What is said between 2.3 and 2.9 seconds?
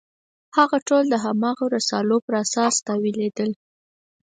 اساس